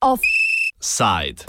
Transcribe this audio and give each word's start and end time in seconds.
Offside. 0.00 1.44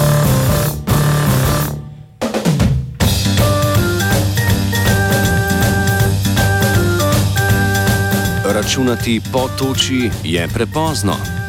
Računati 8.46 9.22
po 9.32 9.50
toči 9.58 10.10
je 10.24 10.48
prepozno. 10.48 11.45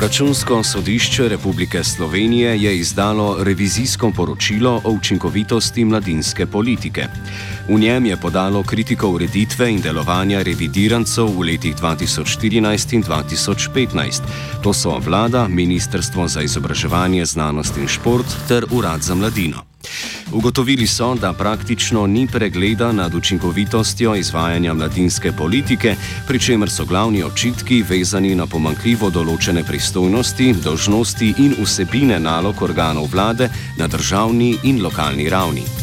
Računsko 0.00 0.62
sodišče 0.64 1.28
Republike 1.28 1.84
Slovenije 1.84 2.62
je 2.62 2.78
izdalo 2.78 3.44
revizijsko 3.44 4.12
poročilo 4.16 4.80
o 4.84 4.90
učinkovitosti 4.90 5.84
mladinske 5.84 6.46
politike. 6.46 7.06
V 7.68 7.78
njem 7.78 8.06
je 8.06 8.16
podalo 8.16 8.62
kritiko 8.62 9.08
ureditve 9.08 9.70
in 9.70 9.80
delovanja 9.80 10.42
revidirancov 10.42 11.28
v 11.36 11.40
letih 11.40 11.76
2014 11.76 12.94
in 12.94 13.02
2015. 13.02 14.22
To 14.62 14.72
so 14.72 14.98
vlada, 14.98 15.48
Ministrstvo 15.48 16.28
za 16.28 16.42
izobraževanje, 16.42 17.24
znanost 17.24 17.76
in 17.76 17.88
šport 17.88 18.26
ter 18.48 18.64
Urad 18.70 19.02
za 19.02 19.14
mladino. 19.14 19.69
Ugotovili 20.32 20.86
so, 20.86 21.14
da 21.14 21.32
praktično 21.32 22.06
ni 22.06 22.26
pregleda 22.26 22.92
nad 22.92 23.14
učinkovitostjo 23.14 24.14
izvajanja 24.14 24.74
mladinske 24.74 25.32
politike, 25.32 25.94
pri 26.26 26.38
čemer 26.38 26.70
so 26.70 26.84
glavni 26.84 27.22
očitki 27.22 27.82
vezani 27.82 28.34
na 28.34 28.46
pomankljivo 28.46 29.10
določene 29.10 29.64
pristojnosti, 29.64 30.54
dožnosti 30.64 31.34
in 31.38 31.54
vsebine 31.58 32.20
nalog 32.20 32.62
organov 32.62 33.10
vlade 33.12 33.50
na 33.78 33.86
državni 33.86 34.56
in 34.62 34.82
lokalni 34.82 35.28
ravni. 35.30 35.79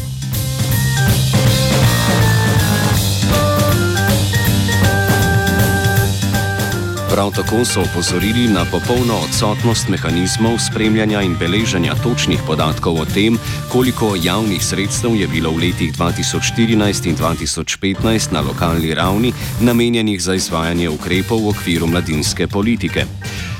Prav 7.18 7.30
tako 7.34 7.64
so 7.64 7.80
opozorili 7.80 8.48
na 8.48 8.64
popolno 8.64 9.14
odsotnost 9.24 9.88
mehanizmov 9.88 10.58
spremljanja 10.58 11.22
in 11.22 11.34
beleženja 11.40 11.94
točnih 11.94 12.38
podatkov 12.46 13.00
o 13.00 13.04
tem, 13.04 13.38
koliko 13.72 14.14
javnih 14.22 14.64
sredstev 14.64 15.16
je 15.16 15.26
bilo 15.26 15.50
v 15.50 15.58
letih 15.58 15.92
2014 15.98 17.08
in 17.08 17.16
2015 17.16 18.32
na 18.32 18.40
lokalni 18.40 18.94
ravni 18.94 19.32
namenjenih 19.60 20.22
za 20.22 20.34
izvajanje 20.34 20.88
ukrepov 20.88 21.42
v 21.42 21.48
okviru 21.48 21.86
mladinske 21.86 22.46
politike. 22.46 23.06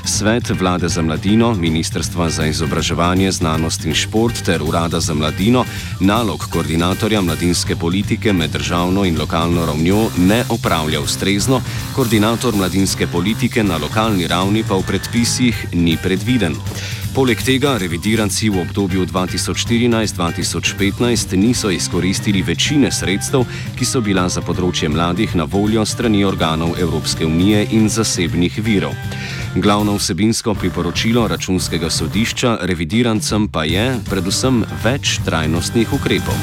Svet 0.09 0.49
vlade 0.49 0.89
za 0.89 1.01
mladino, 1.01 1.53
Ministrstva 1.53 2.29
za 2.29 2.45
izobraževanje, 2.45 3.31
znanost 3.31 3.85
in 3.85 3.93
šport 3.93 4.41
ter 4.45 4.63
Urada 4.63 4.99
za 4.99 5.13
mladino 5.13 5.65
nalog 5.99 6.47
koordinatorja 6.51 7.21
mladinske 7.21 7.75
politike 7.75 8.33
med 8.33 8.49
državno 8.49 9.05
in 9.05 9.19
lokalno 9.19 9.65
ravnjo 9.65 10.09
ne 10.17 10.43
opravlja 10.49 11.01
ustrezno, 11.01 11.61
koordinator 11.95 12.55
mladinske 12.55 13.07
politike 13.07 13.63
na 13.63 13.77
lokalni 13.77 14.27
ravni 14.27 14.63
pa 14.67 14.75
v 14.75 14.83
predpisih 14.87 15.67
ni 15.73 15.97
predviden. 16.03 16.55
Poleg 17.15 17.41
tega 17.41 17.77
revidiranci 17.77 18.49
v 18.49 18.61
obdobju 18.61 19.05
2014-2015 19.05 21.35
niso 21.35 21.69
izkoristili 21.69 22.41
večine 22.41 22.91
sredstev, 22.91 23.45
ki 23.77 23.85
so 23.85 24.01
bila 24.01 24.29
za 24.29 24.41
področje 24.41 24.89
mladih 24.89 25.35
na 25.35 25.43
voljo 25.43 25.85
strani 25.85 26.25
organov 26.25 26.79
Evropske 26.79 27.25
unije 27.25 27.67
in 27.71 27.89
zasebnih 27.89 28.63
virov. 28.63 28.93
Glavno 29.55 29.95
vsebinsko 29.95 30.53
priporočilo 30.53 31.27
računskega 31.27 31.89
sodišča 31.89 32.57
revidirancem 32.61 33.47
pa 33.49 33.63
je 33.65 33.85
predvsem 34.09 34.59
več 34.83 35.17
trajnostnih 35.25 35.93
ukrepov. 35.93 36.37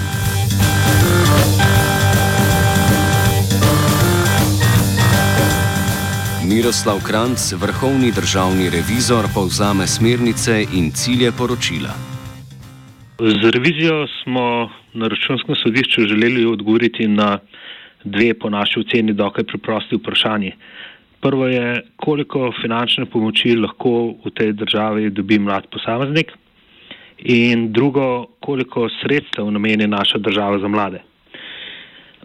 Miroslav 6.50 6.98
Kranc, 7.06 7.52
vrhovni 7.62 8.10
državni 8.10 8.70
revizor, 8.74 9.30
povzame 9.34 9.86
smernice 9.86 10.64
in 10.74 10.90
cilje 10.90 11.30
poročila. 11.38 11.94
Z 13.18 13.50
revizijo 13.54 14.06
smo 14.22 14.70
na 14.94 15.06
računskem 15.08 15.54
sodišču 15.54 16.08
želeli 16.10 16.44
odgovoriti 16.44 17.06
na 17.08 17.38
dve, 18.04 18.34
po 18.34 18.50
naši 18.50 18.80
oceni, 18.80 19.12
dokaj 19.12 19.44
preprosti 19.44 19.96
vprašanji. 19.96 20.52
Prvo 21.26 21.48
je, 21.50 21.82
koliko 21.98 22.52
finančne 22.62 23.08
pomoči 23.10 23.56
lahko 23.58 24.14
v 24.22 24.30
tej 24.30 24.52
državi 24.54 25.10
dobi 25.10 25.40
mlad 25.42 25.66
posameznik, 25.74 26.30
in 27.18 27.72
drugo, 27.72 28.26
koliko 28.40 28.88
sredstev 29.00 29.50
nameni 29.50 29.86
naša 29.86 30.18
država 30.18 30.58
za 30.58 30.68
mlade. 30.68 31.02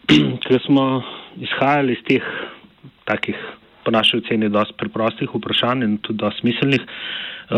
Ker 0.43 0.59
smo 0.65 1.03
izhajali 1.37 1.93
iz 1.93 2.03
teh 2.07 2.23
takih 3.05 3.35
po 3.85 3.91
naši 3.91 4.17
oceni, 4.17 4.49
dosti 4.49 4.77
preprostih 4.77 5.29
vprašanj 5.33 5.83
in 5.83 5.97
tudi 5.97 6.19
dosti 6.21 6.39
smiselnih, 6.39 6.81
uh, 6.81 7.57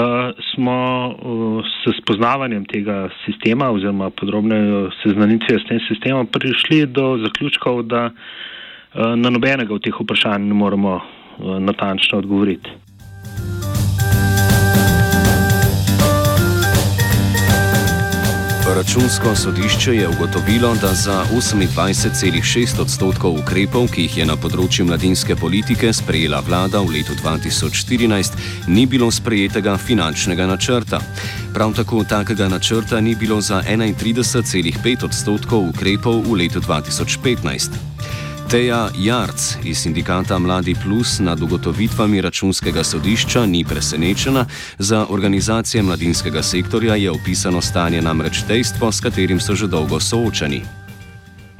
smo 0.53 0.77
uh, 1.07 1.65
s 1.65 1.97
spoznavanjem 1.97 2.65
tega 2.65 3.09
sistema 3.25 3.71
oziroma 3.71 4.09
podrobne 4.09 4.89
seznanitve 5.01 5.59
s 5.59 5.67
tem 5.67 5.81
sistemom 5.87 6.27
prišli 6.27 6.85
do 6.85 7.17
zaključkov, 7.25 7.83
da 7.83 8.05
uh, 8.05 9.15
na 9.19 9.29
nobenega 9.29 9.73
od 9.73 9.83
teh 9.83 9.99
vprašanj 9.99 10.47
ne 10.47 10.53
moremo 10.53 11.01
natančno 11.39 12.17
odgovoriti. 12.17 12.69
Računsko 18.75 19.35
sodišče 19.35 19.95
je 19.95 20.07
ugotovilo, 20.07 20.75
da 20.81 20.93
za 20.93 21.25
28,6 21.31 22.81
odstotkov 22.81 23.39
ukrepov, 23.39 23.87
ki 23.93 24.01
jih 24.01 24.17
je 24.17 24.25
na 24.25 24.35
področju 24.35 24.85
mladinske 24.87 25.35
politike 25.35 25.93
sprejela 25.93 26.41
vlada 26.41 26.81
v 26.81 26.97
letu 26.97 27.13
2014, 27.21 28.35
ni 28.67 28.83
bilo 28.89 29.11
sprejetega 29.11 29.77
finančnega 29.77 30.47
načrta. 30.49 30.99
Prav 31.53 31.75
tako 31.77 32.03
takega 32.03 32.49
načrta 32.49 32.99
ni 32.99 33.15
bilo 33.15 33.41
za 33.41 33.61
31,5 33.61 35.05
odstotkov 35.05 35.69
ukrepov 35.69 36.23
v 36.25 36.41
letu 36.41 36.59
2015. 36.59 37.77
Teja 38.53 38.89
Jarc 38.97 39.55
iz 39.63 39.77
sindikata 39.77 40.39
Mladi 40.39 40.75
Plus 40.83 41.19
nad 41.19 41.41
ugotovitvami 41.41 42.21
računskega 42.21 42.83
sodišča 42.83 43.45
ni 43.45 43.65
presenečena, 43.65 44.45
za 44.79 45.05
organizacije 45.09 45.83
mladinskega 45.83 46.43
sektorja 46.43 46.95
je 46.95 47.11
opisano 47.11 47.61
stanje 47.61 48.01
namreč 48.01 48.43
dejstvo, 48.47 48.91
s 48.91 49.01
katerim 49.01 49.39
so 49.39 49.55
že 49.55 49.67
dolgo 49.67 49.99
soočeni. 49.99 50.82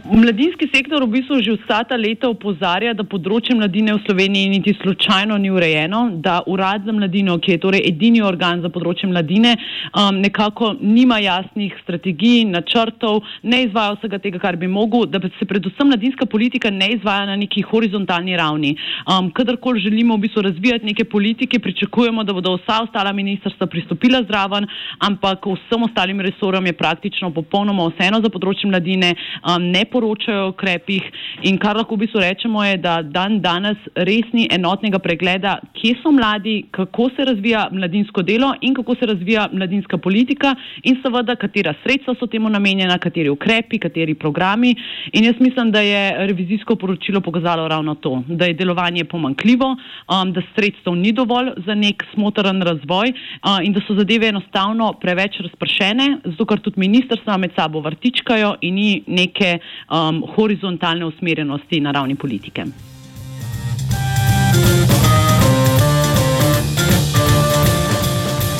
Mladinski 0.03 0.67
sektor 0.67 0.99
v 0.99 1.15
bistvu 1.15 1.39
že 1.39 1.55
vsa 1.63 1.79
ta 1.87 1.95
leta 1.95 2.27
upozarja, 2.27 2.91
da 2.91 3.05
področje 3.07 3.55
mladine 3.55 3.93
v 3.95 4.01
Sloveniji 4.03 4.49
niti 4.51 4.73
slučajno 4.75 5.37
ni 5.39 5.47
urejeno, 5.47 6.19
da 6.19 6.41
urad 6.43 6.83
za 6.83 6.91
mladino, 6.91 7.37
ki 7.39 7.55
je 7.55 7.61
torej 7.63 7.85
edini 7.87 8.19
organ 8.19 8.59
za 8.59 8.67
področje 8.67 9.07
mladine, 9.07 9.53
um, 9.95 10.19
nekako 10.19 10.73
nima 10.81 11.21
jasnih 11.23 11.77
strategij, 11.85 12.43
načrtov, 12.51 13.21
ne 13.47 13.61
izvaja 13.63 13.93
vsega 13.95 14.19
tega, 14.19 14.41
kar 14.43 14.57
bi 14.59 14.67
mogel, 14.67 15.05
da 15.07 15.23
se 15.39 15.47
predvsem 15.47 15.87
mladinska 15.87 16.27
politika 16.27 16.67
ne 16.67 16.97
izvaja 16.97 17.23
na 17.31 17.39
neki 17.39 17.63
horizontalni 17.63 18.35
ravni. 18.35 18.73
Um, 19.07 19.31
kadarkoli 19.31 19.85
želimo 19.87 20.19
v 20.19 20.25
bistvu 20.27 20.43
razvijati 20.49 20.91
neke 20.91 21.07
politike, 21.07 21.63
pričakujemo, 21.63 22.27
da 22.27 22.35
bodo 22.35 22.57
vsa 22.57 22.81
ostala 22.83 23.15
ministrstva 23.15 23.69
pristopila 23.71 24.19
zraven, 24.27 24.67
ampak 24.99 25.47
vsem 25.47 25.87
ostalim 25.87 26.19
resorjem 26.27 26.67
je 26.73 26.77
praktično 26.83 27.31
popolnoma 27.31 27.87
vseeno 27.95 28.19
za 28.19 28.27
področje 28.27 28.67
mladine. 28.67 29.15
Um, 29.47 29.71
poročajo 29.93 30.47
o 30.47 30.53
ukrepih. 30.53 31.05
In 31.49 31.57
kar 31.61 31.77
lahko 31.77 31.95
v 31.95 32.05
bistvu 32.05 32.23
rečemo, 32.23 32.63
je, 32.65 32.77
da 32.81 33.01
dan 33.03 33.39
danes 33.43 33.77
res 33.95 34.29
ni 34.33 34.47
enotnega 34.51 34.99
pregleda, 35.03 35.57
kje 35.77 35.95
so 36.01 36.11
mladi, 36.11 36.63
kako 36.75 37.09
se 37.15 37.25
razvija 37.29 37.67
mladinsko 37.71 38.23
delo 38.25 38.53
in 38.61 38.73
kako 38.73 38.95
se 38.99 39.09
razvija 39.09 39.47
mladinska 39.53 39.97
politika, 39.97 40.55
in 40.83 40.99
seveda, 41.03 41.35
katera 41.39 41.73
sredstva 41.83 42.15
so 42.19 42.27
temu 42.27 42.49
namenjena, 42.49 42.97
kateri 43.01 43.29
ukrepi, 43.29 43.79
kateri 43.79 44.15
programi. 44.15 44.73
In 45.13 45.27
jaz 45.27 45.39
mislim, 45.39 45.71
da 45.71 45.81
je 45.81 46.27
revizijsko 46.27 46.75
poročilo 46.75 47.21
pokazalo 47.21 47.67
ravno 47.67 47.95
to, 47.95 48.23
da 48.27 48.45
je 48.45 48.57
delovanje 48.57 49.05
pomankljivo, 49.05 49.75
um, 49.75 50.33
da 50.33 50.41
sredstev 50.55 50.95
ni 50.95 51.11
dovolj 51.11 51.53
za 51.65 51.75
nek 51.75 52.03
smotren 52.13 52.61
razvoj 52.61 53.13
uh, 53.13 53.59
in 53.63 53.73
da 53.73 53.81
so 53.87 53.95
zadeve 53.97 54.27
enostavno 54.27 54.93
preveč 55.01 55.39
razpršene, 55.43 56.07
zato 56.25 56.45
ker 56.49 56.61
tudi 56.63 56.81
ministrstva 56.81 57.37
med 57.37 57.53
sabo 57.57 57.81
vrtičkajo 57.83 58.55
in 58.61 58.75
ni 58.75 59.03
neke 59.07 59.57
um, 59.89 60.23
horizontalne 60.35 61.05
usmerjenosti 61.05 61.79
na 61.79 61.91
ravni 61.91 62.15
politike. 62.15 62.65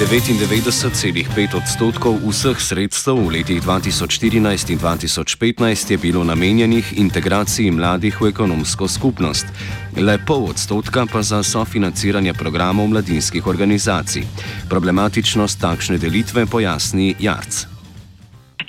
99,5 0.04 1.56
odstotkov 1.56 2.20
vseh 2.28 2.60
sredstev 2.60 3.16
v 3.24 3.40
letih 3.40 3.64
2014 3.64 4.76
in 4.76 4.80
2015 4.80 5.92
je 5.92 5.98
bilo 5.98 6.24
namenjenih 6.28 7.00
integraciji 7.00 7.72
mladih 7.72 8.22
v 8.22 8.28
ekonomsko 8.28 8.88
skupnost, 8.88 9.48
le 9.96 10.20
pol 10.28 10.52
odstotka 10.52 11.08
pa 11.08 11.24
za 11.24 11.40
sofinanciranje 11.40 12.34
programov 12.34 12.92
mladinskih 12.92 13.48
organizacij. 13.48 14.28
Problematičnost 14.70 15.62
takšne 15.62 15.96
delitve 15.96 16.46
pojasni 16.52 17.16
Jarc. 17.20 17.73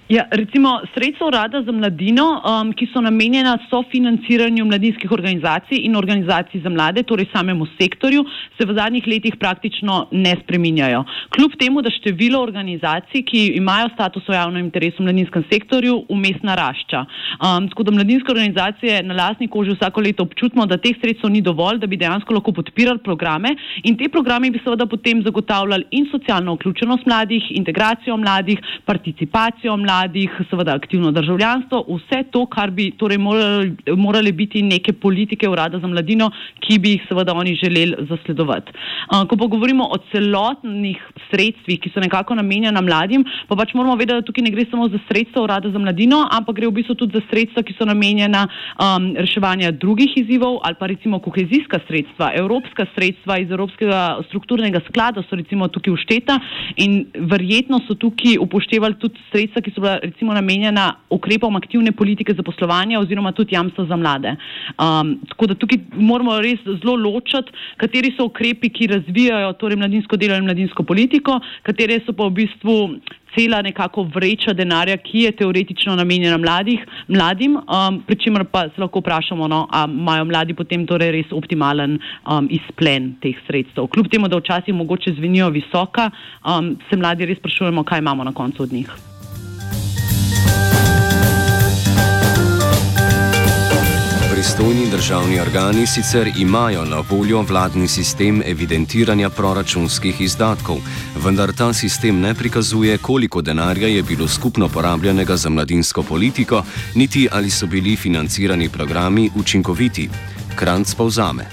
Ja, 0.09 0.27
recimo 0.31 0.81
sredstva 0.95 1.27
urada 1.27 1.63
za 1.63 1.73
mladino, 1.73 2.25
um, 2.45 2.73
ki 2.77 2.91
so 2.93 3.01
namenjena 3.01 3.55
sofinanciranju 3.71 4.65
mladinskih 4.69 5.13
organizacij 5.13 5.79
in 5.89 5.97
organizacij 5.97 6.61
za 6.61 6.69
mlade, 6.69 7.03
torej 7.03 7.25
samemu 7.33 7.65
sektorju, 7.81 8.25
se 8.59 8.67
v 8.69 8.75
zadnjih 8.77 9.07
letih 9.09 9.39
praktično 9.41 10.09
ne 10.13 10.35
spreminjajo. 10.43 11.05
Kljub 11.33 11.57
temu, 11.57 11.81
da 11.81 11.89
število 11.91 12.43
organizacij, 12.43 13.23
ki 13.25 13.47
imajo 13.57 13.89
status 13.95 14.29
o 14.29 14.35
javnem 14.37 14.67
interesu 14.67 15.01
v 15.01 15.07
mladinskem 15.07 15.47
sektorju, 15.49 15.97
vmes 16.11 16.45
narašča. 16.45 17.01
Um, 17.41 17.71
tako 17.73 17.89
da 17.89 17.97
mladinske 17.97 18.33
organizacije 18.33 19.01
na 19.09 19.17
lastni 19.23 19.49
koži 19.49 19.73
vsako 19.73 20.05
leto 20.05 20.29
občutimo, 20.29 20.69
da 20.69 20.77
teh 20.77 21.01
sredstev 21.01 21.33
ni 21.33 21.41
dovolj, 21.41 21.81
da 21.81 21.89
bi 21.89 21.97
dejansko 21.97 22.37
lahko 22.37 22.53
podpirali 22.53 23.01
programe 23.01 23.57
in 23.83 23.97
te 23.97 24.13
programe 24.13 24.53
bi 24.53 24.61
seveda 24.61 24.85
potem 24.87 25.25
zagotavljali 25.25 25.89
in 25.97 26.11
socialno 26.13 26.59
vključenost 26.61 27.09
mladih, 27.09 27.49
integracijo 27.57 28.21
mladih, 28.21 28.61
participacijo 28.85 29.77
mladih 29.81 29.94
mladih, 29.95 30.31
seveda 30.51 30.75
aktivno 30.75 31.11
državljanstvo, 31.13 31.85
vse 31.89 32.23
to, 32.31 32.47
kar 32.47 32.71
bi 32.71 32.91
torej 32.99 33.19
morali, 33.19 33.77
morali 33.97 34.33
biti 34.33 34.63
neke 34.63 34.93
politike 34.93 35.49
urada 35.49 35.79
za 35.79 35.87
mladino, 35.87 36.31
ki 36.61 36.79
bi 36.79 36.95
jih 36.95 37.07
seveda 37.09 37.35
oni 37.35 37.55
želeli 37.55 38.07
zasledovati. 38.09 38.73
Ko 39.29 39.37
pa 39.37 39.47
govorimo 39.47 39.85
o 39.85 39.99
celotnih 40.13 40.99
sredstvih, 41.31 41.81
ki 41.81 41.91
so 41.95 42.01
nekako 42.01 42.35
namenjena 42.35 42.81
mladim, 42.81 43.25
pa 43.49 43.57
pač 43.57 43.75
moramo 43.75 43.97
vedeti, 43.97 44.21
da 44.21 44.27
tukaj 44.27 44.45
ne 44.45 44.51
gre 44.51 44.65
samo 44.71 44.89
za 44.89 44.99
sredstva 45.09 45.43
urada 45.43 45.71
za 45.71 45.79
mladino, 45.79 46.25
ampak 46.31 46.57
gre 46.57 46.69
v 46.69 46.77
bistvu 46.81 46.95
tudi 46.95 47.19
za 47.19 47.23
sredstva, 47.31 47.63
ki 47.63 47.77
so 47.79 47.87
namenjena 47.87 48.47
um, 48.47 49.13
reševanju 49.17 49.73
drugih 49.79 50.17
izzivov 50.23 50.59
ali 50.65 50.79
pa 50.79 50.87
recimo 50.91 51.19
kohezijska 51.19 51.81
sredstva, 51.87 52.33
evropska 52.35 52.87
sredstva 52.95 53.39
iz 53.39 53.51
Evropskega 53.51 54.19
strukturnega 54.29 54.81
sklada 54.89 55.23
so 55.29 55.37
recimo 55.37 55.69
tukaj 55.69 55.95
ušteta 55.95 56.39
in 56.77 57.05
verjetno 57.31 57.81
so 57.87 57.95
tukaj 57.95 58.39
upoštevali 58.41 58.99
tudi 58.99 59.21
sredstva, 59.31 59.63
ki 59.63 59.75
so 59.75 59.84
bila 59.85 59.99
recimo 60.03 60.35
namenjena 60.35 60.87
ukrepom 61.11 61.57
aktivne 61.57 61.93
politike 61.93 62.35
zaposlovanja 62.35 63.01
oziroma 63.01 63.33
tudi 63.33 63.55
jamstva 63.55 63.85
za 63.91 63.97
mlade. 63.97 64.37
Um, 64.79 65.17
tako 65.29 65.51
da 65.53 65.55
tukaj 65.55 65.79
moramo 65.95 66.39
res 66.41 66.63
zelo 66.65 66.97
ločati, 66.97 67.53
kateri 67.77 68.15
so 68.17 68.29
ukrepi, 68.31 68.73
ki 68.73 68.91
razvijajo 68.95 69.53
torej 69.61 69.81
mladinsko 69.83 70.17
delo 70.17 70.39
in 70.41 70.49
mladinsko 70.49 70.83
politiko, 70.83 71.41
katere 71.63 72.01
so 72.07 72.17
pa 72.17 72.31
v 72.31 72.41
bistvu 72.41 72.79
cela 73.35 73.63
nekako 73.63 74.07
vreča 74.15 74.53
denarja, 74.53 74.97
ki 74.97 75.25
je 75.27 75.33
teoretično 75.41 75.97
namenjena 75.97 76.39
mladih, 76.39 76.85
mladim, 77.09 77.57
um, 77.57 78.01
pri 78.07 78.17
čemer 78.17 78.45
pa 78.45 78.69
se 78.69 78.81
lahko 78.81 79.03
vprašamo, 79.03 79.49
no, 79.49 79.67
ali 79.71 79.93
imajo 79.93 80.29
mladi 80.31 80.55
potem 80.55 80.87
torej 80.87 81.11
res 81.19 81.33
optimalen 81.33 81.99
um, 81.99 82.49
izplen 82.51 83.15
teh 83.23 83.39
sredstev. 83.47 83.89
Kljub 83.91 84.11
temu, 84.13 84.29
da 84.29 84.39
včasih 84.39 84.75
mogoče 84.75 85.17
zvenijo 85.19 85.51
visoka, 85.51 86.11
um, 86.47 86.77
se 86.91 86.97
mladi 86.97 87.27
res 87.27 87.43
sprašujemo, 87.43 87.85
kaj 87.85 88.05
imamo 88.05 88.25
na 88.25 88.33
koncu 88.33 88.63
od 88.63 88.73
njih. 88.73 89.14
Pristojni 94.45 94.87
državni 94.91 95.41
organi 95.41 95.87
sicer 95.87 96.27
imajo 96.41 96.85
na 96.85 96.99
voljo 97.11 97.41
vladni 97.51 97.89
sistem 97.89 98.43
evidentiranja 98.47 99.29
proračunskih 99.31 100.21
izdatkov, 100.21 100.77
vendar 101.25 101.51
ta 101.59 101.73
sistem 101.73 102.21
ne 102.21 102.35
prikazuje, 102.35 102.99
koliko 102.99 103.43
denarja 103.43 103.89
je 103.89 104.03
bilo 104.03 104.29
skupno 104.29 104.69
porabljenega 104.69 105.37
za 105.37 105.51
mladinsko 105.51 106.03
politiko, 106.03 106.63
niti 106.95 107.29
ali 107.33 107.51
so 107.51 107.67
bili 107.67 107.97
financirani 107.97 108.69
programi 108.69 109.31
učinkoviti. 109.41 110.09
Kranc 110.59 110.95
povzame. 110.95 111.45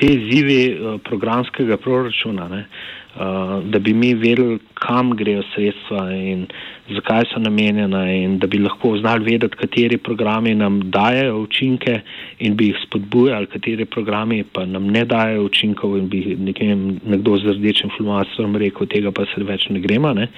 Te 0.00 0.06
izzive 0.06 0.60
eh, 0.64 0.98
programskega 1.08 1.76
proračuna, 1.76 2.48
ne, 2.48 2.68
da 3.16 3.78
bi 3.78 3.94
mi 3.94 4.14
vedeli, 4.14 4.58
kam 4.74 5.10
grejo 5.16 5.42
sredstva 5.54 6.04
in 6.14 6.46
zakaj 6.94 7.24
so 7.32 7.40
namenjena, 7.40 8.04
in 8.12 8.38
da 8.38 8.46
bi 8.46 8.58
lahko 8.58 8.96
znali 8.98 9.24
vedeti, 9.24 9.56
kateri 9.56 9.98
programi 9.98 10.54
nam 10.54 10.80
dajo 10.90 11.40
učinke 11.42 12.00
in 12.38 12.56
bi 12.56 12.70
jih 12.70 12.76
spodbujali, 12.86 13.46
kateri 13.46 13.84
programi 13.84 14.44
pa 14.44 14.66
nam 14.66 14.86
ne 14.86 15.04
dajo 15.04 15.44
učinkov 15.44 15.96
in 15.98 16.08
bi 16.08 16.36
nekem, 16.38 17.00
nekdo 17.06 17.36
z 17.36 17.56
rdečim 17.58 17.90
flomastrom 17.96 18.56
rekel, 18.56 18.86
tega 18.86 19.10
pa 19.10 19.26
se 19.34 19.44
več 19.44 19.68
ne 19.70 19.80
gremo. 19.80 20.12
Ne. 20.12 20.28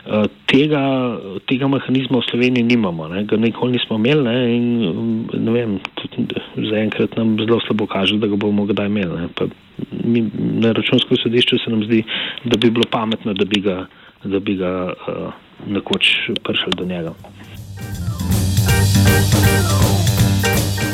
Uh, 0.00 0.24
tega, 0.48 0.80
tega 1.44 1.68
mehanizma 1.68 2.22
v 2.22 2.28
Sloveniji 2.30 2.64
nimamo, 2.64 3.08
ne, 3.12 3.24
ga 3.28 3.36
nikoli 3.36 3.76
nismo 3.76 3.98
imeli 4.00 4.22
ne, 4.24 4.36
in 4.56 4.64
ne 5.44 5.52
vem, 5.52 5.74
zaenkrat 6.56 7.18
nam 7.20 7.34
zelo 7.38 7.60
slabo 7.66 7.86
kaže, 7.86 8.16
da 8.16 8.30
ga 8.32 8.38
bomo 8.40 8.64
kdaj 8.66 8.88
imeli. 8.88 9.20
Ne, 9.20 9.50
mi, 10.04 10.24
na 10.34 10.72
računskem 10.72 11.16
sodišču 11.22 11.58
se 11.58 11.70
nam 11.70 11.84
zdi, 11.84 12.02
da 12.44 12.56
bi 12.56 12.70
bilo 12.70 12.84
pametno, 12.90 13.34
da 13.34 13.44
bi 13.44 13.60
ga, 13.60 13.86
da 14.24 14.38
bi 14.38 14.56
ga 14.56 14.92
uh, 14.92 15.32
nekoč 15.66 16.14
prišli 16.44 16.72
do 16.76 16.84
njega. 16.84 17.14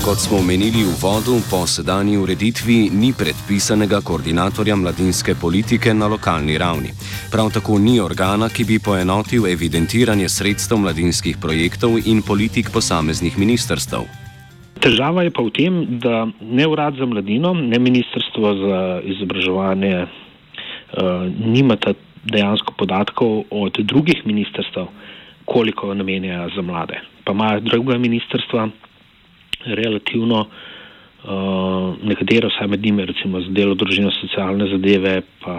Kot 0.06 0.18
smo 0.22 0.38
omenili 0.38 0.84
v 0.86 0.92
vodu, 1.02 1.40
po 1.50 1.66
sedanji 1.66 2.14
ureditvi 2.16 2.90
ni 2.94 3.10
predpisanega 3.18 3.98
koordinatorja 4.00 4.76
mladinske 4.76 5.34
politike 5.34 5.94
na 5.94 6.06
lokalni 6.06 6.58
ravni. 6.58 6.92
Prav 7.32 7.50
tako 7.50 7.78
ni 7.78 7.98
organa, 8.00 8.48
ki 8.48 8.64
bi 8.64 8.78
poenotil 8.78 9.48
evidentiranje 9.50 10.28
sredstev 10.28 10.78
mladinskih 10.78 11.42
projektov 11.42 11.98
in 12.06 12.22
politik 12.22 12.70
posameznih 12.70 13.38
ministrstv. 13.38 14.25
Težava 14.80 15.24
je 15.24 15.32
pa 15.32 15.42
v 15.42 15.50
tem, 15.56 15.72
da 15.98 16.26
ne 16.40 16.66
urad 16.68 16.98
za 16.98 17.06
mladino, 17.06 17.54
ne 17.54 17.78
ministrstvo 17.78 18.54
za 18.60 18.80
izobraževanje 19.04 19.96
uh, 20.04 20.08
nimata 21.32 21.94
dejansko 22.26 22.74
podatkov 22.78 23.44
od 23.50 23.78
drugih 23.78 24.26
ministrstv, 24.26 24.88
koliko 25.44 25.94
namenjajo 25.94 26.50
za 26.56 26.62
mlade. 26.62 27.00
Pa 27.24 27.32
imajo 27.32 27.60
druga 27.60 27.98
ministrstva 27.98 28.68
relativno, 29.66 30.40
uh, 30.40 30.75
nekatera 32.02 32.48
vsaj 32.48 32.68
med 32.68 32.84
njimi, 32.84 33.04
recimo 33.06 33.40
za 33.40 33.50
delo, 33.50 33.74
družino, 33.74 34.10
socialne 34.14 34.68
zadeve, 34.70 35.20
pa, 35.42 35.54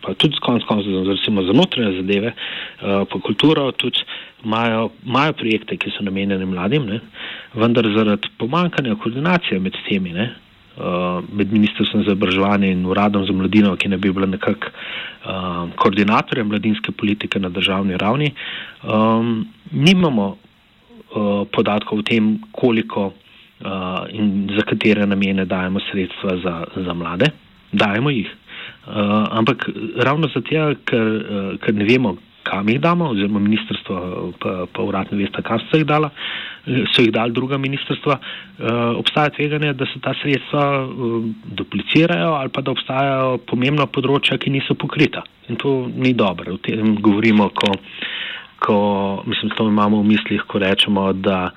pa 0.00 0.14
tudi 0.14 0.38
konc 0.40 0.62
koncev 0.68 1.04
za 1.46 1.52
notranje 1.52 1.96
zadeve, 1.96 2.32
uh, 2.32 3.02
pa 3.10 3.18
kulturo, 3.18 3.70
tudi 3.72 4.04
imajo, 4.44 4.90
imajo 5.06 5.32
projekte, 5.32 5.76
ki 5.76 5.90
so 5.90 6.04
namenjeni 6.06 6.46
mladim, 6.46 6.86
ne? 6.86 7.00
vendar 7.54 7.88
zaradi 7.96 8.30
pomankanja 8.38 8.94
koordinacije 8.94 9.60
med 9.60 9.76
temi, 9.88 10.14
ne? 10.14 10.30
Uh, 10.72 11.20
med 11.32 11.52
Ministrstvom 11.52 12.04
za 12.06 12.12
obražovanje 12.12 12.70
in 12.72 12.86
Uradom 12.86 13.26
za 13.26 13.32
mladino, 13.32 13.74
ki 13.76 13.90
ne 13.92 13.98
bi 13.98 14.12
bila 14.12 14.26
nekako 14.26 14.70
uh, 14.70 15.68
koordinatorja 15.76 16.44
mladinske 16.44 16.92
politike 16.92 17.40
na 17.40 17.48
državni 17.48 17.96
ravni, 18.00 18.30
um, 18.82 19.44
nimamo 19.72 20.30
uh, 20.30 21.42
podatkov 21.52 21.98
o 21.98 22.02
tem, 22.02 22.38
koliko 22.52 23.12
uh, 23.64 24.04
in 24.10 24.48
za 24.56 24.66
katere 24.68 25.06
namene 25.06 25.44
dajemo 25.44 25.80
sredstva 25.90 26.36
za, 26.44 26.64
za 26.76 26.94
mlade. 26.94 27.30
Dajemo 27.72 28.10
jih. 28.10 28.28
Uh, 28.86 28.92
ampak 29.30 29.68
ravno 29.96 30.28
zato, 30.28 30.74
ker, 30.84 31.06
uh, 31.06 31.56
ker 31.62 31.74
ne 31.74 31.86
vemo, 31.88 32.16
kam 32.42 32.68
jih 32.68 32.80
damo, 32.80 33.10
oziroma 33.14 33.40
ministrstvo 33.40 34.32
pa, 34.42 34.66
pa 34.72 34.82
uradno 34.82 35.18
veste, 35.18 35.42
kam 35.46 35.60
so 35.68 35.78
jih 35.78 35.86
dala, 35.86 36.10
so 36.92 37.04
jih 37.04 37.12
dali 37.14 37.32
druga 37.32 37.58
ministrstva, 37.58 38.18
uh, 38.18 38.98
obstaja 38.98 39.30
tveganje, 39.36 39.72
da 39.78 39.86
se 39.86 40.02
ta 40.02 40.14
sredstva 40.22 40.64
uh, 40.82 41.28
duplicirajo 41.60 42.34
ali 42.40 42.50
pa 42.50 42.60
da 42.62 42.74
obstajajo 42.74 43.38
pomembna 43.46 43.86
področja, 43.86 44.38
ki 44.38 44.50
niso 44.50 44.74
pokrita. 44.74 45.22
In 45.50 45.58
to 45.58 45.86
ni 45.94 46.14
dobro. 46.14 46.56
O 46.56 46.62
tem 46.62 46.96
govorimo, 47.02 47.48
ko, 47.54 47.72
ko 48.66 49.22
mislim, 49.26 49.50
to 49.56 49.68
imamo 49.68 50.00
v 50.00 50.04
mislih, 50.04 50.42
ko 50.46 50.58
rečemo, 50.58 51.12
da, 51.12 51.50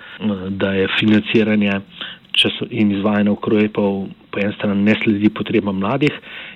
da 0.50 0.71
je 0.74 0.88
financiranje 1.00 1.79
in 2.69 2.91
izvajanje 2.91 3.31
ukrepov 3.31 4.07
po 4.35 4.41
eni 4.43 4.53
strani 4.53 4.83
ne 4.83 4.95
sledi 5.03 5.29
potrebam 5.29 5.77
mladih 5.79 6.12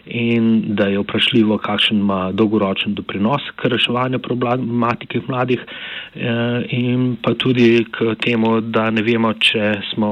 in 0.05 0.75
da 0.75 0.89
je 0.91 0.99
vprašljivo, 0.99 1.57
kakšen 1.57 1.99
ima 1.99 2.31
dolgoročen 2.31 2.93
doprinos 2.93 3.41
k 3.55 3.71
reševanju 3.71 4.19
problematike 4.19 5.21
mladih 5.27 5.59
eh, 5.63 6.75
in 6.75 7.15
pa 7.23 7.33
tudi 7.33 7.85
k 7.91 8.15
temu, 8.19 8.59
da 8.61 8.89
ne 8.91 9.01
vemo, 9.01 9.33
če 9.33 9.73
smo 9.93 10.09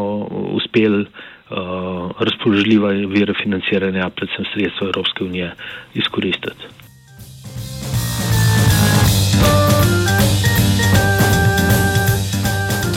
uspeli 0.56 1.04
uh, 1.04 2.12
razpoložljiva 2.20 2.90
vire 3.12 3.34
financiranja, 3.34 4.10
predvsem 4.16 4.46
sredstva 4.54 4.88
Evropske 4.88 5.24
unije, 5.24 5.52
izkoristiti. 5.96 6.87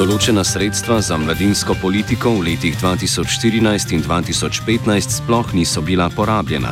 Določena 0.01 0.41
sredstva 0.41 0.97
za 1.05 1.19
mladinsko 1.21 1.75
politiko 1.77 2.31
v 2.39 2.47
letih 2.47 2.73
2014 2.81 3.93
in 3.93 4.01
2015 4.01 5.13
sploh 5.19 5.51
niso 5.53 5.83
bila 5.85 6.07
porabljena. 6.09 6.71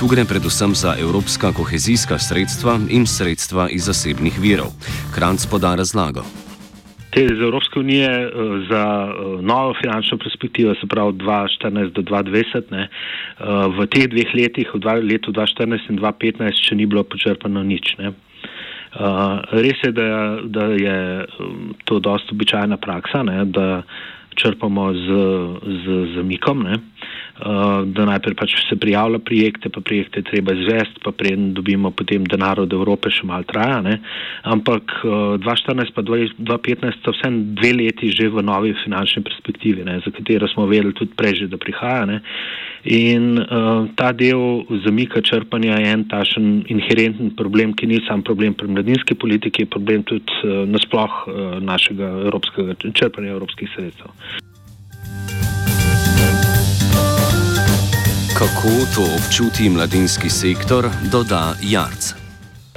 Tu 0.00 0.08
gre 0.08 0.24
predvsem 0.24 0.72
za 0.72 0.94
evropska 0.96 1.50
kohezijska 1.52 2.16
sredstva 2.16 2.78
in 2.88 3.04
sredstva 3.04 3.68
iz 3.68 3.90
zasebnih 3.90 4.40
virov. 4.40 4.72
Kranc 5.12 5.44
poda 5.52 5.74
razlago. 5.76 6.24
Te 7.12 7.26
iz 7.28 7.44
Evropske 7.44 7.84
unije 7.84 8.08
eh, 8.08 8.32
za 8.72 8.84
eh, 9.04 9.20
novo 9.44 9.76
finančno 9.76 10.16
perspektivo, 10.24 10.72
se 10.80 10.88
pravi 10.88 11.20
2014 11.20 11.92
do 11.92 12.00
2020, 12.08 12.72
ne, 12.72 12.88
eh, 12.88 13.68
v 13.68 13.84
teh 13.92 14.08
dveh 14.08 14.32
letih, 14.32 14.72
v 14.72 14.96
letu 15.12 15.28
2014 15.28 15.92
in 15.92 16.00
2015, 16.00 16.64
še 16.72 16.80
ni 16.80 16.88
bilo 16.88 17.04
počrpano 17.04 17.60
nič. 17.60 17.98
Ne. 18.00 18.16
Res 18.92 19.80
je, 19.84 19.92
da, 19.92 20.38
da 20.44 20.64
je 20.76 21.26
to 21.84 21.98
dosta 21.98 22.34
običajna 22.34 22.76
praksa, 22.76 23.22
ne, 23.22 23.44
da 23.44 23.82
črpamo 24.34 24.92
z, 24.94 25.06
zamikom. 26.14 26.66
Eh, 27.42 27.84
da 27.90 28.04
najprej 28.06 28.34
pač 28.38 28.52
se 28.68 28.76
prijavlja 28.76 29.18
projekte, 29.24 29.70
pa 29.72 29.80
projekte 29.80 30.22
treba 30.22 30.52
izvesti, 30.54 31.00
pa 31.02 31.10
preden 31.16 31.54
dobimo 31.56 31.90
potem 31.90 32.26
denar 32.28 32.60
od 32.60 32.72
Evrope, 32.72 33.10
še 33.10 33.24
malo 33.26 33.46
traja. 33.48 33.80
Ne? 33.82 33.96
Ampak 34.46 35.00
2014 35.02 35.90
eh, 35.90 35.94
pa 35.96 36.04
2015 36.06 37.00
sta 37.00 37.14
vsem 37.16 37.40
dve 37.58 37.72
leti 37.80 38.12
že 38.12 38.28
v 38.28 38.44
novi 38.44 38.74
finančni 38.84 39.24
perspektivi, 39.24 39.82
ne? 39.88 39.98
za 40.04 40.12
katero 40.14 40.46
smo 40.52 40.68
vedeli 40.70 40.94
tudi 40.94 41.16
prej, 41.16 41.48
da 41.50 41.58
prihaja. 41.58 42.04
Ne? 42.06 42.20
In 42.84 43.38
uh, 43.38 43.88
ta 43.94 44.12
del 44.12 44.64
zamika 44.84 45.20
črpanja 45.22 45.78
je 45.78 45.90
en 45.92 46.04
tašen 46.08 46.64
inherenten 46.66 47.30
problem, 47.36 47.74
ki 47.78 47.86
ni 47.86 48.00
sam 48.08 48.22
problem 48.26 48.54
pri 48.54 48.68
mladinski 48.68 49.14
politiki, 49.14 49.62
je 49.62 49.70
problem 49.70 50.02
tudi 50.02 50.34
uh, 50.42 50.64
nasploh 50.66 51.10
uh, 51.26 51.60
našega 51.62 52.08
evropskega 52.26 52.74
črpanja 52.90 53.36
evropskih 53.36 53.70
sredstev. 53.76 54.10
Kako 58.38 58.74
to 58.94 59.06
občuti 59.18 59.70
mladinski 59.70 60.30
sektor, 60.30 60.90
doda 61.12 61.54
Jarc. 61.62 62.21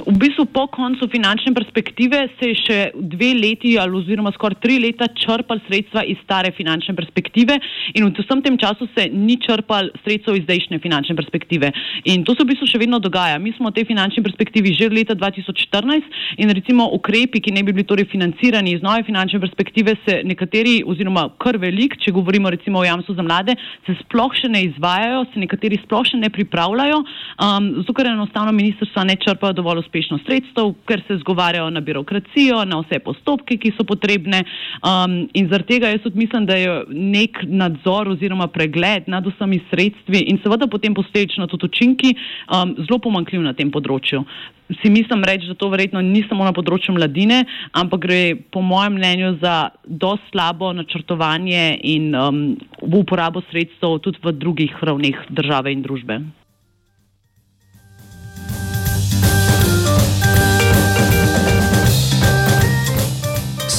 V 0.06 0.14
bistvu 0.22 0.44
po 0.54 0.68
koncu 0.70 1.08
finančne 1.10 1.50
perspektive 1.50 2.28
se 2.38 2.48
je 2.52 2.56
še 2.62 2.76
dve 2.94 3.32
leti 3.34 3.72
ali 3.74 3.90
oziroma 3.98 4.30
skoraj 4.30 4.60
tri 4.62 4.76
leta 4.78 5.08
črpal 5.10 5.58
sredstva 5.66 6.04
iz 6.06 6.20
stare 6.22 6.52
finančne 6.54 6.94
perspektive 6.94 7.56
in 7.90 8.06
v 8.06 8.12
vsem 8.14 8.38
tem 8.44 8.54
času 8.54 8.86
se 8.94 9.08
ni 9.10 9.34
črpal 9.42 9.90
sredstva 10.04 10.36
iz 10.38 10.44
zdajšnje 10.46 10.78
finančne 10.78 11.16
perspektive. 11.18 11.72
In 12.06 12.22
to 12.22 12.36
se 12.38 12.46
v 12.46 12.52
bistvu 12.52 12.68
še 12.70 12.78
vedno 12.78 13.00
dogaja. 13.02 13.40
Mi 13.42 13.50
smo 13.56 13.72
v 13.72 13.80
tej 13.80 13.88
finančni 13.90 14.22
perspektivi 14.22 14.70
že 14.78 14.86
od 14.86 14.94
leta 14.94 15.16
2014 15.18 16.38
in 16.38 16.54
recimo 16.54 16.86
ukrepi, 16.94 17.42
ki 17.42 17.50
ne 17.50 17.66
bi 17.66 17.74
bili 17.74 17.82
torej 17.82 18.06
financirani 18.06 18.78
iz 18.78 18.86
nove 18.86 19.02
finančne 19.02 19.42
perspektive, 19.42 19.98
se 20.06 20.22
nekateri 20.22 20.86
oziroma 20.86 21.32
kar 21.42 21.58
velik, 21.58 21.98
če 21.98 22.14
govorimo 22.14 22.54
recimo 22.54 22.78
o 22.78 22.86
jamstvu 22.86 23.18
za 23.18 23.26
mlade, 23.26 23.58
se 23.82 23.98
sploh 24.04 24.30
še 24.38 24.54
ne 24.54 24.62
izvajajo, 24.70 25.26
se 25.34 25.42
nekateri 25.42 25.82
sploh 25.82 26.06
še 26.06 26.22
ne 26.22 26.30
pripravljajo, 26.30 27.02
um, 27.02 27.70
zato 27.82 27.90
ker 27.90 28.14
enostavno 28.14 28.54
ministrstva 28.54 29.02
ne 29.10 29.18
črpajo 29.18 29.58
dovolj 29.58 29.82
uspešno 29.82 29.95
uspešno 29.96 30.18
sredstev, 30.26 30.74
ker 30.86 31.02
se 31.06 31.16
zgovarjajo 31.18 31.70
na 31.70 31.80
birokracijo, 31.80 32.64
na 32.64 32.80
vse 32.80 32.98
postopke, 33.00 33.56
ki 33.56 33.72
so 33.76 33.84
potrebne. 33.84 34.44
Um, 34.84 35.28
in 35.32 35.48
zaradi 35.48 35.76
tega 35.76 35.88
jaz 35.88 36.02
tudi 36.02 36.18
mislim, 36.18 36.46
da 36.46 36.56
je 36.56 36.84
nek 36.88 37.40
nadzor 37.48 38.08
oziroma 38.08 38.46
pregled 38.48 39.08
nad 39.08 39.26
vsemi 39.26 39.60
sredstvi 39.70 40.26
in 40.28 40.38
seveda 40.42 40.66
potem 40.66 40.94
posledično 40.94 41.46
tudi 41.46 41.66
učinki 41.66 42.14
um, 42.14 42.76
zelo 42.84 42.98
pomankljiv 42.98 43.42
na 43.42 43.54
tem 43.56 43.70
področju. 43.72 44.24
Si 44.82 44.90
mislim 44.90 45.22
reči, 45.24 45.46
da 45.46 45.54
to 45.54 45.68
verjetno 45.70 46.00
ni 46.02 46.24
samo 46.28 46.44
na 46.44 46.52
področju 46.52 46.96
mladine, 46.96 47.44
ampak 47.72 48.02
gre 48.02 48.22
po 48.50 48.60
mojem 48.60 48.98
mnenju 48.98 49.36
za 49.40 49.70
dosti 49.86 50.32
slabo 50.32 50.72
načrtovanje 50.74 51.78
in 51.86 52.10
um, 52.14 52.42
uporabo 52.82 53.44
sredstev 53.52 54.00
tudi 54.02 54.20
v 54.24 54.34
drugih 54.34 54.74
ravneh 54.82 55.22
države 55.30 55.72
in 55.72 55.86
družbe. 55.86 56.18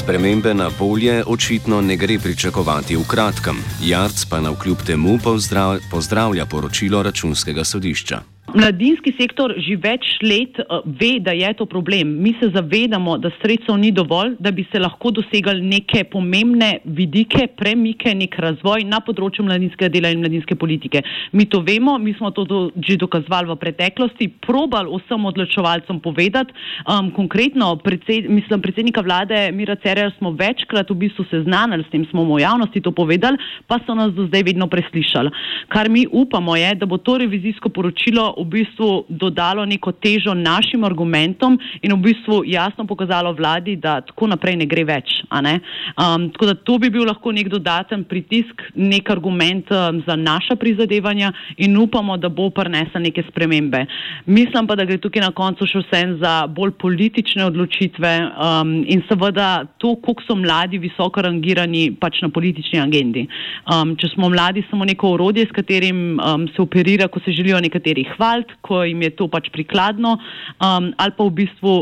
Spremembe 0.07 0.53
na 0.53 0.69
bolje 0.79 1.23
očitno 1.27 1.81
ne 1.81 1.97
gre 1.97 2.15
pričakovati 2.19 2.95
v 2.95 3.03
kratkem. 3.07 3.57
Jarc 3.83 4.23
pa 4.29 4.39
na 4.39 4.53
vkljub 4.55 4.85
temu 4.87 5.17
pozdrav, 5.23 5.79
pozdravlja 5.91 6.45
poročilo 6.45 7.03
računskega 7.03 7.63
sodišča. 7.63 8.37
Mladinski 8.55 9.11
sektor 9.19 9.51
že 9.59 9.75
več 9.75 10.05
let 10.23 10.55
uh, 10.61 10.79
ve, 10.87 11.17
da 11.19 11.33
je 11.35 11.49
to 11.59 11.65
problem. 11.67 12.13
Mi 12.23 12.31
se 12.39 12.47
zavedamo, 12.53 13.17
da 13.19 13.27
sredstev 13.41 13.75
ni 13.75 13.89
dovolj, 13.91 14.37
da 14.39 14.53
bi 14.55 14.63
se 14.71 14.79
lahko 14.79 15.11
dosegali 15.11 15.59
neke 15.59 16.05
pomembne 16.07 16.77
vidike, 16.85 17.49
premike, 17.59 18.13
nek 18.15 18.37
razvoj 18.39 18.85
na 18.87 19.01
področju 19.03 19.43
mladinskega 19.43 19.89
dela 19.91 20.13
in 20.15 20.23
mladinske 20.23 20.55
politike. 20.55 21.01
Mi 21.35 21.43
to 21.51 21.59
vemo, 21.59 21.97
mi 21.99 22.13
smo 22.15 22.31
to 22.31 22.45
do, 22.47 22.61
že 22.79 22.95
dokazovali 23.01 23.51
v 23.51 23.57
preteklosti, 23.59 24.29
probali 24.47 24.95
vsem 24.95 25.27
odločevalcem 25.27 25.99
povedati. 25.99 26.55
Um, 26.87 27.11
konkretno, 27.11 27.73
predsed, 27.83 28.31
mislim, 28.31 28.63
predsednika 28.63 29.03
vlade 29.03 29.49
Mira 29.51 29.75
Cerera 29.83 30.13
smo 30.15 30.31
večkrat 30.31 30.87
v 30.87 30.99
bistvu 31.03 31.27
seznanili 31.33 31.83
s 31.83 31.91
tem, 31.91 32.07
smo 32.13 32.23
mu 32.23 32.39
v 32.39 32.45
javnosti 32.45 32.79
to 32.79 32.95
povedali, 32.95 33.35
pa 33.67 33.81
so 33.83 33.91
nas 33.91 34.15
do 34.15 34.29
zdaj 34.31 34.47
vedno 34.47 34.71
preslišali. 34.71 35.35
Kar 35.67 35.91
mi 35.91 36.07
upamo 36.07 36.55
je, 36.55 36.71
da 36.79 36.87
bo 36.87 36.95
to 36.95 37.19
revizijsko 37.19 37.75
poročilo 37.75 38.37
v 38.38 38.46
bistvu 38.46 39.06
dodalo 39.10 39.65
neko 39.65 39.91
težo 39.91 40.34
našim 40.34 40.84
argumentom 40.84 41.58
in 41.82 41.94
v 41.94 42.00
bistvu 42.12 42.44
jasno 42.46 42.86
pokazalo 42.88 43.34
vladi, 43.34 43.75
da 43.75 44.00
tako 44.01 44.29
naprej 44.34 44.58
ne 44.62 44.67
gre 44.70 44.84
več. 44.88 45.22
Ne? 45.32 45.60
Um, 45.98 46.29
tako 46.34 46.51
da 46.51 46.56
to 46.56 46.77
bi 46.82 46.89
bil 46.94 47.08
lahko 47.08 47.32
nek 47.36 47.50
dodaten 47.51 48.03
pritisk, 48.08 48.62
nek 48.75 49.10
argument 49.13 49.72
um, 49.72 50.01
za 50.06 50.15
naša 50.15 50.56
prizadevanja 50.60 51.32
in 51.58 51.77
upamo, 51.77 52.17
da 52.17 52.29
bo 52.29 52.50
prinesel 52.50 53.01
neke 53.03 53.24
spremembe. 53.29 53.86
Mislim 54.25 54.67
pa, 54.67 54.77
da 54.77 54.86
gre 54.86 55.00
tukaj 55.01 55.25
na 55.25 55.32
koncu 55.36 55.67
še 55.70 55.84
vsem 55.86 56.17
za 56.22 56.48
bolj 56.48 56.75
politične 56.82 57.46
odločitve 57.48 58.13
um, 58.29 58.74
in 58.88 59.03
seveda 59.10 59.65
to, 59.82 59.96
koliko 60.03 60.25
so 60.27 60.38
mladi 60.38 60.79
visoko 60.82 61.24
rangirani 61.25 61.89
pač 62.00 62.22
na 62.24 62.29
politični 62.34 62.82
agendi. 62.82 63.27
Um, 63.74 63.96
če 64.00 64.12
smo 64.13 64.29
mladi 64.34 64.65
samo 64.70 64.86
neko 64.88 65.15
orodje, 65.17 65.48
s 65.48 65.56
katerim 65.56 66.20
um, 66.20 66.48
se 66.53 66.62
operira, 66.62 67.10
ko 67.12 67.22
se 67.25 67.34
želijo 67.36 67.62
nekateri 67.63 68.06
hvaliti, 68.15 68.26
hvaliti, 68.27 68.53
ko 68.62 68.84
jim 68.84 69.01
je 69.01 69.12
to 69.15 69.27
pač 69.31 69.50
prikladno, 69.53 70.17
um, 70.60 70.91
ali 70.98 71.15
pa 71.17 71.24
v 71.24 71.31
bistvu 71.31 71.75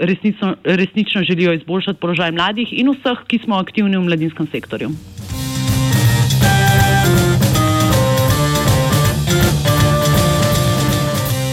resnično, 0.00 0.56
resnično 0.64 1.24
želijo 1.24 1.56
izboljšati 1.56 2.00
položaj 2.00 2.32
mladih 2.32 2.72
in 2.72 2.92
vseh, 2.92 3.24
ki 3.26 3.40
smo 3.44 3.56
aktivni 3.56 3.96
v 3.96 4.04
mladinskem 4.04 4.48
sektorju. 4.52 4.92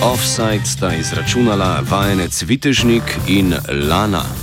Offside 0.03 0.67
sta 0.67 0.91
izračunala 0.99 1.79
vajenec 1.89 2.43
Vitežnik 2.43 3.15
in 3.27 3.55
Lana. 3.89 4.42